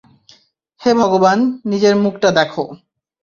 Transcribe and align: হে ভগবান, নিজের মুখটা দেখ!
হে 0.81 0.91
ভগবান, 1.01 1.39
নিজের 1.65 1.95
মুখটা 1.95 2.29
দেখ! 2.31 2.51